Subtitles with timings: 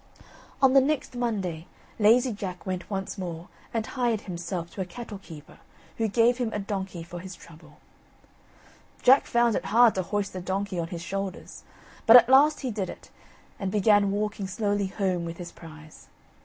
[0.63, 1.67] On the next Monday,
[1.99, 5.59] Lazy Jack went once more, and hired himself to a cattle keeper,
[5.97, 7.77] who gave him a donkey for his trouble.
[9.03, 11.61] Jack found it hard to hoist the donkey on his shoulders,
[12.07, 13.11] but at last he did it,
[13.59, 16.07] and began walking slowly home with his prize.